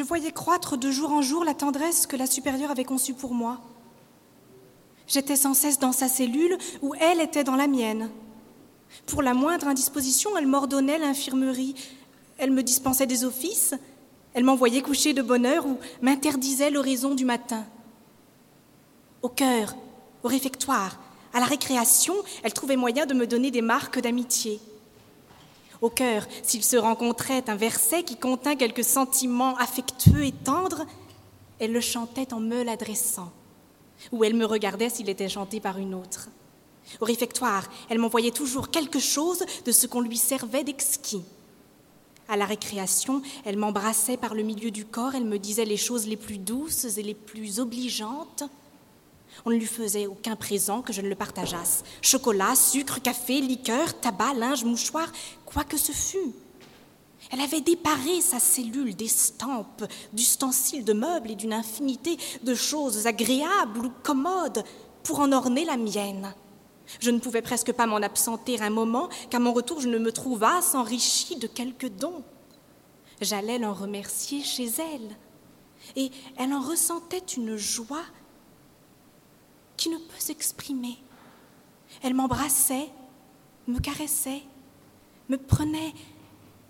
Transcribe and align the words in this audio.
Je 0.00 0.04
voyais 0.06 0.32
croître 0.32 0.78
de 0.78 0.90
jour 0.90 1.12
en 1.12 1.20
jour 1.20 1.44
la 1.44 1.52
tendresse 1.52 2.06
que 2.06 2.16
la 2.16 2.24
supérieure 2.24 2.70
avait 2.70 2.86
conçue 2.86 3.12
pour 3.12 3.34
moi. 3.34 3.60
J'étais 5.06 5.36
sans 5.36 5.52
cesse 5.52 5.78
dans 5.78 5.92
sa 5.92 6.08
cellule 6.08 6.56
où 6.80 6.94
elle 6.94 7.20
était 7.20 7.44
dans 7.44 7.54
la 7.54 7.66
mienne. 7.66 8.08
Pour 9.04 9.20
la 9.20 9.34
moindre 9.34 9.68
indisposition, 9.68 10.38
elle 10.38 10.46
m'ordonnait 10.46 10.98
l'infirmerie, 10.98 11.74
elle 12.38 12.50
me 12.50 12.62
dispensait 12.62 13.06
des 13.06 13.26
offices, 13.26 13.74
elle 14.32 14.44
m'envoyait 14.44 14.80
coucher 14.80 15.12
de 15.12 15.20
bonne 15.20 15.44
heure 15.44 15.66
ou 15.66 15.76
m'interdisait 16.00 16.70
l'horizon 16.70 17.14
du 17.14 17.26
matin. 17.26 17.66
Au 19.20 19.28
cœur, 19.28 19.76
au 20.22 20.28
réfectoire, 20.28 20.98
à 21.34 21.40
la 21.40 21.46
récréation, 21.46 22.14
elle 22.42 22.54
trouvait 22.54 22.76
moyen 22.76 23.04
de 23.04 23.12
me 23.12 23.26
donner 23.26 23.50
des 23.50 23.60
marques 23.60 24.00
d'amitié. 24.00 24.60
Au 25.82 25.88
cœur, 25.88 26.26
s'il 26.42 26.62
se 26.62 26.76
rencontrait 26.76 27.48
un 27.48 27.56
verset 27.56 28.02
qui 28.02 28.16
contint 28.16 28.56
quelques 28.56 28.84
sentiments 28.84 29.56
affectueux 29.56 30.24
et 30.24 30.32
tendres, 30.32 30.84
elle 31.58 31.72
le 31.72 31.80
chantait 31.80 32.34
en 32.34 32.40
me 32.40 32.62
l'adressant, 32.62 33.32
ou 34.12 34.24
elle 34.24 34.34
me 34.34 34.44
regardait 34.44 34.90
s'il 34.90 35.08
était 35.08 35.28
chanté 35.28 35.58
par 35.58 35.78
une 35.78 35.94
autre. 35.94 36.28
Au 37.00 37.04
réfectoire, 37.04 37.68
elle 37.88 37.98
m'envoyait 37.98 38.30
toujours 38.30 38.70
quelque 38.70 38.98
chose 38.98 39.44
de 39.64 39.72
ce 39.72 39.86
qu'on 39.86 40.00
lui 40.00 40.18
servait 40.18 40.64
d'exquis. 40.64 41.22
À 42.28 42.36
la 42.36 42.46
récréation, 42.46 43.22
elle 43.44 43.56
m'embrassait 43.56 44.16
par 44.16 44.34
le 44.34 44.42
milieu 44.42 44.70
du 44.70 44.84
corps, 44.84 45.14
elle 45.14 45.24
me 45.24 45.38
disait 45.38 45.64
les 45.64 45.76
choses 45.76 46.06
les 46.06 46.16
plus 46.16 46.38
douces 46.38 46.96
et 46.96 47.02
les 47.02 47.14
plus 47.14 47.58
obligeantes. 47.58 48.44
On 49.44 49.50
ne 49.50 49.56
lui 49.56 49.66
faisait 49.66 50.06
aucun 50.06 50.36
présent 50.36 50.82
que 50.82 50.92
je 50.92 51.00
ne 51.00 51.08
le 51.08 51.14
partageasse. 51.14 51.82
Chocolat, 52.02 52.54
sucre, 52.54 53.00
café, 53.00 53.40
liqueur, 53.40 53.98
tabac, 53.98 54.34
linge, 54.34 54.64
mouchoir, 54.64 55.10
quoi 55.52 55.64
que 55.64 55.76
ce 55.76 55.92
fût. 55.92 56.34
Elle 57.30 57.40
avait 57.40 57.60
déparé 57.60 58.20
sa 58.20 58.40
cellule 58.40 58.96
d'estampes, 58.96 59.84
d'ustensiles 60.12 60.84
de 60.84 60.92
meubles 60.92 61.30
et 61.30 61.36
d'une 61.36 61.52
infinité 61.52 62.16
de 62.42 62.54
choses 62.54 63.06
agréables 63.06 63.86
ou 63.86 63.92
commodes 64.02 64.64
pour 65.02 65.20
en 65.20 65.32
orner 65.32 65.64
la 65.64 65.76
mienne. 65.76 66.34
Je 66.98 67.10
ne 67.10 67.20
pouvais 67.20 67.42
presque 67.42 67.72
pas 67.72 67.86
m'en 67.86 67.96
absenter 67.96 68.60
un 68.60 68.70
moment, 68.70 69.08
qu'à 69.28 69.38
mon 69.38 69.52
retour 69.52 69.80
je 69.80 69.88
ne 69.88 69.98
me 69.98 70.12
trouvasse 70.12 70.74
enrichie 70.74 71.36
de 71.36 71.46
quelques 71.46 71.88
dons. 71.88 72.24
J'allais 73.20 73.58
l'en 73.58 73.74
remercier 73.74 74.42
chez 74.42 74.66
elle, 74.66 75.16
et 75.94 76.10
elle 76.36 76.52
en 76.52 76.60
ressentait 76.60 77.18
une 77.36 77.56
joie 77.56 78.04
qui 79.76 79.88
ne 79.88 79.98
peut 79.98 80.18
s'exprimer. 80.18 80.98
Elle 82.02 82.14
m'embrassait, 82.14 82.88
me 83.68 83.78
caressait, 83.78 84.42
me 85.30 85.38
prenait 85.38 85.94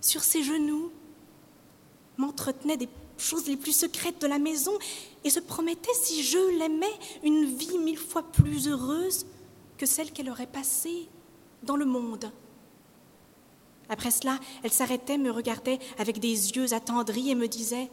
sur 0.00 0.22
ses 0.22 0.42
genoux, 0.42 0.92
m'entretenait 2.16 2.76
des 2.76 2.88
choses 3.16 3.46
les 3.46 3.56
plus 3.56 3.72
secrètes 3.72 4.20
de 4.20 4.26
la 4.26 4.38
maison 4.38 4.72
et 5.24 5.30
se 5.30 5.40
promettait, 5.40 5.94
si 5.94 6.22
je 6.22 6.58
l'aimais, 6.58 6.86
une 7.22 7.44
vie 7.44 7.78
mille 7.78 7.98
fois 7.98 8.22
plus 8.22 8.68
heureuse 8.68 9.26
que 9.76 9.86
celle 9.86 10.12
qu'elle 10.12 10.28
aurait 10.28 10.46
passée 10.46 11.08
dans 11.62 11.76
le 11.76 11.86
monde. 11.86 12.30
Après 13.88 14.10
cela, 14.10 14.38
elle 14.62 14.72
s'arrêtait, 14.72 15.18
me 15.18 15.30
regardait 15.30 15.78
avec 15.98 16.18
des 16.18 16.50
yeux 16.50 16.74
attendris 16.74 17.30
et 17.30 17.34
me 17.34 17.48
disait 17.48 17.90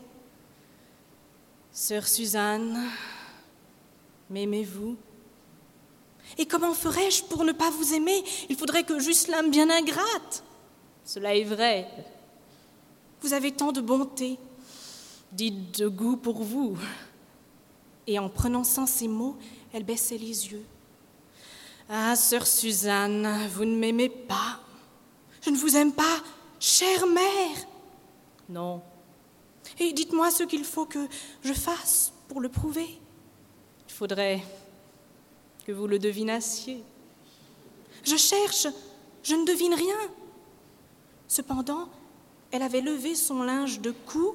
Sœur 1.71 2.07
Suzanne, 2.07 2.89
m'aimez-vous? 4.29 4.95
Et 6.37 6.45
comment 6.45 6.73
ferais-je 6.73 7.23
pour 7.25 7.43
ne 7.43 7.51
pas 7.51 7.69
vous 7.69 7.93
aimer? 7.93 8.23
Il 8.49 8.55
faudrait 8.55 8.83
que 8.83 8.99
j'eusse 8.99 9.27
l'âme 9.27 9.51
bien 9.51 9.69
ingrate. 9.69 10.43
Cela 11.05 11.35
est 11.35 11.43
vrai. 11.43 11.87
Vous 13.21 13.33
avez 13.33 13.51
tant 13.51 13.71
de 13.71 13.81
bonté. 13.81 14.39
Dites 15.31 15.79
de 15.79 15.87
goût 15.87 16.17
pour 16.17 16.41
vous. 16.41 16.77
Et 18.07 18.19
en 18.19 18.29
prononçant 18.29 18.85
ces 18.85 19.07
mots, 19.07 19.37
elle 19.71 19.83
baissait 19.83 20.17
les 20.17 20.51
yeux. 20.51 20.65
Ah, 21.87 22.15
sœur 22.15 22.47
Suzanne, 22.47 23.47
vous 23.53 23.65
ne 23.65 23.75
m'aimez 23.75 24.09
pas. 24.09 24.59
Je 25.41 25.51
ne 25.51 25.57
vous 25.57 25.75
aime 25.75 25.93
pas, 25.93 26.23
chère 26.59 27.05
mère. 27.05 27.57
Non. 28.49 28.81
Et 29.79 29.93
dites-moi 29.93 30.31
ce 30.31 30.43
qu'il 30.43 30.63
faut 30.63 30.85
que 30.85 31.07
je 31.43 31.53
fasse 31.53 32.13
pour 32.27 32.41
le 32.41 32.49
prouver. 32.49 32.99
Il 33.87 33.93
faudrait 33.93 34.41
que 35.65 35.71
vous 35.71 35.85
le 35.85 35.99
devinassiez. 35.99 36.83
Je 38.03 38.15
cherche, 38.15 38.67
je 39.23 39.35
ne 39.35 39.45
devine 39.45 39.73
rien. 39.73 39.97
Cependant, 41.27 41.89
elle 42.51 42.61
avait 42.61 42.81
levé 42.81 43.15
son 43.15 43.43
linge 43.43 43.81
de 43.81 43.91
cou 43.91 44.33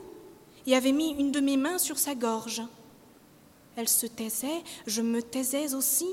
et 0.67 0.75
avait 0.77 0.93
mis 0.93 1.11
une 1.11 1.33
de 1.33 1.41
mes 1.41 1.57
mains 1.57 1.79
sur 1.79 1.99
sa 1.99 2.15
gorge. 2.15 2.63
Elle 3.77 3.89
se 3.89 4.07
taisait, 4.07 4.63
je 4.87 5.01
me 5.01 5.23
taisais 5.23 5.75
aussi, 5.75 6.09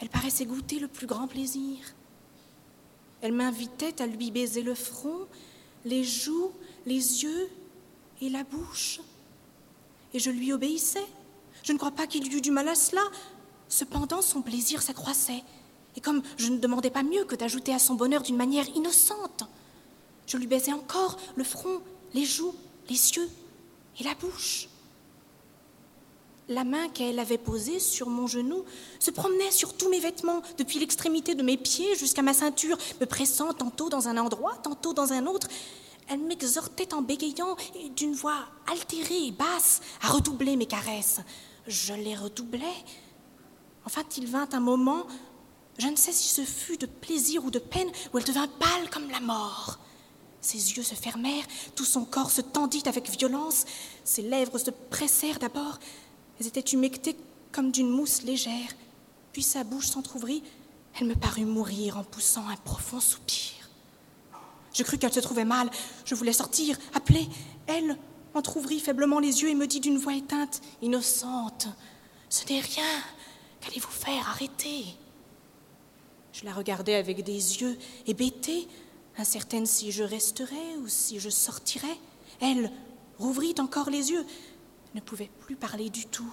elle 0.00 0.08
paraissait 0.08 0.46
goûter 0.46 0.78
le 0.78 0.88
plus 0.88 1.06
grand 1.06 1.28
plaisir. 1.28 1.76
Elle 3.20 3.32
m'invitait 3.32 4.00
à 4.02 4.06
lui 4.06 4.30
baiser 4.30 4.62
le 4.62 4.74
front, 4.74 5.26
les 5.84 6.04
joues, 6.04 6.50
les 6.86 7.22
yeux 7.22 7.48
et 8.20 8.28
la 8.28 8.44
bouche. 8.44 9.00
Et 10.14 10.18
je 10.18 10.30
lui 10.30 10.52
obéissais. 10.52 11.06
Je 11.62 11.72
ne 11.72 11.78
crois 11.78 11.92
pas 11.92 12.06
qu'il 12.06 12.26
y 12.26 12.36
eût 12.36 12.40
du 12.40 12.50
mal 12.50 12.68
à 12.68 12.74
cela. 12.74 13.02
Cependant, 13.68 14.22
son 14.22 14.42
plaisir 14.42 14.82
s'accroissait. 14.82 15.42
Et 15.96 16.00
comme 16.00 16.22
je 16.36 16.48
ne 16.48 16.58
demandais 16.58 16.90
pas 16.90 17.02
mieux 17.02 17.24
que 17.24 17.36
d'ajouter 17.36 17.72
à 17.72 17.78
son 17.78 17.94
bonheur 17.94 18.22
d'une 18.22 18.36
manière 18.36 18.68
innocente, 18.74 19.44
je 20.32 20.38
lui 20.38 20.46
baisais 20.46 20.72
encore 20.72 21.18
le 21.36 21.44
front, 21.44 21.82
les 22.14 22.24
joues, 22.24 22.54
les 22.88 23.10
yeux 23.10 23.28
et 24.00 24.04
la 24.04 24.14
bouche. 24.14 24.68
La 26.48 26.64
main 26.64 26.88
qu'elle 26.88 27.18
avait 27.18 27.36
posée 27.36 27.78
sur 27.78 28.08
mon 28.08 28.26
genou 28.26 28.64
se 28.98 29.10
promenait 29.10 29.50
sur 29.50 29.76
tous 29.76 29.90
mes 29.90 30.00
vêtements, 30.00 30.40
depuis 30.56 30.78
l'extrémité 30.78 31.34
de 31.34 31.42
mes 31.42 31.58
pieds 31.58 31.96
jusqu'à 31.96 32.22
ma 32.22 32.32
ceinture, 32.32 32.78
me 32.98 33.04
pressant 33.04 33.52
tantôt 33.52 33.90
dans 33.90 34.08
un 34.08 34.16
endroit, 34.16 34.56
tantôt 34.62 34.94
dans 34.94 35.12
un 35.12 35.26
autre. 35.26 35.48
Elle 36.08 36.20
m'exhortait 36.20 36.94
en 36.94 37.02
bégayant 37.02 37.54
et 37.74 37.90
d'une 37.90 38.14
voix 38.14 38.46
altérée 38.70 39.26
et 39.26 39.32
basse 39.32 39.82
à 40.00 40.08
redoubler 40.08 40.56
mes 40.56 40.66
caresses. 40.66 41.20
Je 41.66 41.92
les 41.92 42.16
redoublais. 42.16 42.84
Enfin, 43.84 44.02
il 44.16 44.26
vint 44.26 44.48
un 44.52 44.60
moment, 44.60 45.06
je 45.78 45.88
ne 45.88 45.96
sais 45.96 46.12
si 46.12 46.28
ce 46.28 46.42
fut 46.42 46.78
de 46.78 46.86
plaisir 46.86 47.44
ou 47.44 47.50
de 47.50 47.58
peine, 47.58 47.90
où 48.12 48.18
elle 48.18 48.24
devint 48.24 48.48
pâle 48.48 48.88
comme 48.90 49.10
la 49.10 49.20
mort. 49.20 49.78
Ses 50.42 50.72
yeux 50.72 50.82
se 50.82 50.94
fermèrent, 50.94 51.46
tout 51.74 51.84
son 51.84 52.04
corps 52.04 52.30
se 52.30 52.42
tendit 52.42 52.82
avec 52.86 53.08
violence, 53.08 53.64
ses 54.04 54.22
lèvres 54.22 54.58
se 54.58 54.70
pressèrent 54.70 55.38
d'abord, 55.38 55.78
elles 56.38 56.48
étaient 56.48 56.60
humectées 56.60 57.16
comme 57.52 57.70
d'une 57.70 57.88
mousse 57.88 58.22
légère. 58.22 58.74
Puis 59.32 59.42
sa 59.42 59.64
bouche 59.64 59.86
s'entr'ouvrit. 59.86 60.42
Elle 60.98 61.06
me 61.06 61.14
parut 61.14 61.46
mourir 61.46 61.96
en 61.96 62.04
poussant 62.04 62.46
un 62.48 62.56
profond 62.56 63.00
soupir. 63.00 63.70
Je 64.74 64.82
crus 64.82 64.98
qu'elle 64.98 65.12
se 65.12 65.20
trouvait 65.20 65.44
mal. 65.44 65.70
Je 66.04 66.14
voulais 66.14 66.32
sortir, 66.32 66.76
appeler. 66.94 67.26
Elle 67.66 67.96
entr'ouvrit 68.34 68.80
faiblement 68.80 69.18
les 69.18 69.42
yeux 69.42 69.48
et 69.48 69.54
me 69.54 69.66
dit 69.66 69.80
d'une 69.80 69.98
voix 69.98 70.14
éteinte, 70.14 70.60
innocente, 70.82 71.68
Ce 72.28 72.44
n'est 72.46 72.60
rien. 72.60 72.84
Qu'allez-vous 73.60 73.90
faire? 73.90 74.28
Arrêtez. 74.28 74.84
Je 76.32 76.44
la 76.44 76.52
regardais 76.52 76.94
avec 76.94 77.22
des 77.22 77.60
yeux 77.60 77.78
hébétés, 78.06 78.66
incertaine 79.18 79.66
si 79.66 79.92
je 79.92 80.02
resterais 80.02 80.76
ou 80.78 80.88
si 80.88 81.20
je 81.20 81.30
sortirais. 81.30 81.98
Elle 82.40 82.70
rouvrit 83.18 83.54
encore 83.58 83.90
les 83.90 84.10
yeux 84.10 84.24
ne 84.94 85.00
pouvait 85.00 85.30
plus 85.40 85.56
parler 85.56 85.90
du 85.90 86.06
tout. 86.06 86.32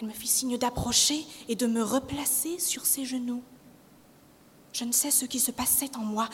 Elle 0.00 0.08
me 0.08 0.12
fit 0.12 0.28
signe 0.28 0.58
d'approcher 0.58 1.26
et 1.48 1.56
de 1.56 1.66
me 1.66 1.82
replacer 1.82 2.58
sur 2.58 2.86
ses 2.86 3.04
genoux. 3.04 3.42
Je 4.72 4.84
ne 4.84 4.92
sais 4.92 5.10
ce 5.10 5.24
qui 5.24 5.40
se 5.40 5.50
passait 5.50 5.96
en 5.96 6.00
moi. 6.00 6.28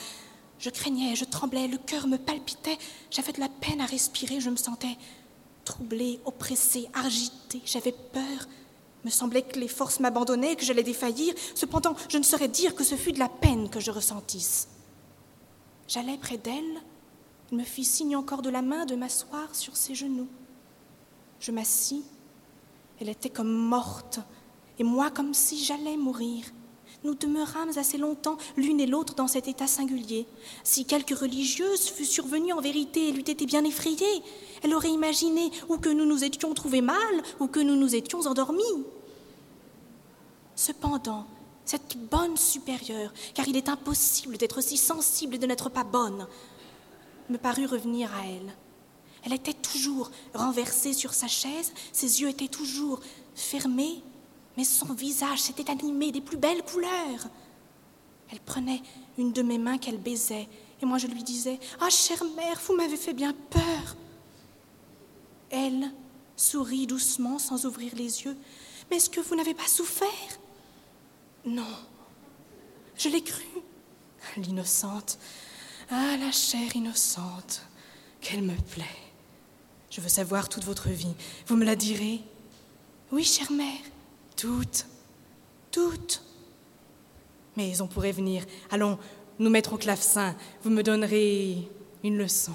Je 0.59 0.69
craignais, 0.69 1.15
je 1.15 1.25
tremblais, 1.25 1.67
le 1.67 1.77
cœur 1.77 2.07
me 2.07 2.17
palpitait, 2.17 2.77
j'avais 3.11 3.33
de 3.33 3.39
la 3.39 3.49
peine 3.49 3.81
à 3.81 3.85
respirer, 3.85 4.39
je 4.39 4.49
me 4.49 4.55
sentais 4.55 4.97
troublée, 5.65 6.19
oppressée, 6.25 6.87
agitée, 6.93 7.61
j'avais 7.65 7.91
peur. 7.91 8.47
me 9.03 9.09
semblait 9.09 9.41
que 9.41 9.59
les 9.59 9.67
forces 9.67 9.99
m'abandonnaient, 9.99 10.55
que 10.55 10.63
j'allais 10.63 10.83
défaillir. 10.83 11.33
Cependant, 11.55 11.95
je 12.07 12.17
ne 12.17 12.23
saurais 12.23 12.47
dire 12.47 12.75
que 12.75 12.83
ce 12.83 12.95
fut 12.95 13.11
de 13.11 13.19
la 13.19 13.29
peine 13.29 13.69
que 13.69 13.79
je 13.79 13.91
ressentisse. 13.91 14.67
J'allais 15.87 16.17
près 16.17 16.37
d'elle, 16.37 16.81
elle 17.51 17.57
me 17.57 17.63
fit 17.63 17.85
signe 17.85 18.15
encore 18.15 18.41
de 18.41 18.49
la 18.49 18.61
main 18.61 18.85
de 18.85 18.95
m'asseoir 18.95 19.53
sur 19.53 19.77
ses 19.77 19.93
genoux. 19.93 20.27
Je 21.39 21.51
m'assis. 21.51 22.03
Elle 22.99 23.09
était 23.09 23.29
comme 23.29 23.51
morte, 23.51 24.19
et 24.79 24.83
moi 24.83 25.11
comme 25.11 25.33
si 25.33 25.63
j'allais 25.63 25.97
mourir. 25.97 26.45
Nous 27.03 27.13
demeurâmes 27.13 27.77
assez 27.77 27.99
longtemps 27.99 28.37
l'une 28.57 28.79
et 28.79 28.87
l'autre 28.87 29.13
dans 29.13 29.27
cet 29.27 29.47
état 29.47 29.67
singulier. 29.67 30.25
Si 30.63 30.85
quelque 30.85 31.13
religieuse 31.13 31.89
fût 31.89 32.05
survenue 32.05 32.53
en 32.53 32.61
vérité, 32.61 33.09
elle 33.09 33.19
eût 33.19 33.29
été 33.29 33.45
bien 33.45 33.63
effrayée. 33.63 34.23
Elle 34.63 34.73
aurait 34.73 34.89
imaginé 34.89 35.51
ou 35.69 35.77
que 35.77 35.89
nous 35.89 36.05
nous 36.05 36.23
étions 36.23 36.53
trouvés 36.55 36.81
mal, 36.81 36.97
ou 37.39 37.47
que 37.47 37.59
nous 37.59 37.75
nous 37.75 37.93
étions 37.93 38.21
endormis. 38.21 38.63
Cependant, 40.55 41.27
cette 41.65 41.97
bonne 41.97 42.37
supérieure, 42.37 43.11
car 43.33 43.47
il 43.47 43.57
est 43.57 43.69
impossible 43.69 44.37
d'être 44.37 44.61
si 44.61 44.77
sensible 44.77 45.35
et 45.35 45.39
de 45.39 45.47
n'être 45.47 45.69
pas 45.69 45.83
bonne, 45.83 46.27
me 47.29 47.37
parut 47.37 47.65
revenir 47.65 48.13
à 48.15 48.27
elle. 48.27 48.53
Elle 49.23 49.33
était 49.33 49.53
toujours 49.53 50.11
renversée 50.33 50.93
sur 50.93 51.13
sa 51.13 51.27
chaise, 51.27 51.73
ses 51.91 52.21
yeux 52.21 52.29
étaient 52.29 52.47
toujours 52.47 52.99
fermés, 53.33 54.03
mais 54.55 54.63
son 54.63 54.93
visage 54.93 55.41
s'était 55.41 55.71
animé 55.71 56.11
des 56.11 56.21
plus 56.21 56.37
belles 56.37 56.63
couleurs. 56.63 57.27
Elle 58.31 58.39
prenait 58.39 58.81
une 59.17 59.33
de 59.33 59.41
mes 59.41 59.57
mains 59.57 59.79
qu'elle 59.79 59.97
baisait, 59.97 60.47
et 60.81 60.85
moi 60.85 60.99
je 60.99 61.07
lui 61.07 61.23
disais 61.23 61.59
Ah, 61.79 61.89
chère 61.89 62.23
mère, 62.35 62.59
vous 62.67 62.75
m'avez 62.75 62.97
fait 62.97 63.13
bien 63.13 63.33
peur. 63.49 63.95
Elle 65.49 65.91
sourit 66.35 66.85
doucement 66.85 67.39
sans 67.39 67.65
ouvrir 67.65 67.93
les 67.95 68.23
yeux. 68.23 68.37
Mais 68.89 68.97
est-ce 68.97 69.09
que 69.09 69.21
vous 69.21 69.35
n'avez 69.35 69.53
pas 69.53 69.67
souffert? 69.67 70.09
Non, 71.45 71.63
je 72.97 73.09
l'ai 73.09 73.21
cru. 73.21 73.43
L'innocente. 74.37 75.19
Ah, 75.91 76.17
la 76.19 76.31
chère 76.31 76.75
innocente. 76.75 77.61
Qu'elle 78.19 78.41
me 78.41 78.55
plaît. 78.55 78.85
Je 79.91 80.01
veux 80.01 80.09
savoir 80.09 80.49
toute 80.49 80.63
votre 80.63 80.89
vie. 80.89 81.13
Vous 81.47 81.55
me 81.55 81.65
la 81.65 81.75
direz 81.75 82.21
Oui, 83.11 83.23
chère 83.23 83.51
mère. 83.51 83.79
Toute. 84.35 84.87
Toute. 85.71 86.23
Mais 87.55 87.79
on 87.81 87.87
pourrait 87.87 88.11
venir. 88.11 88.43
Allons, 88.71 88.97
nous 89.37 89.49
mettre 89.49 89.73
au 89.73 89.77
clavecin. 89.77 90.35
Vous 90.63 90.71
me 90.71 90.81
donnerez 90.81 91.69
une 92.03 92.17
leçon. 92.17 92.53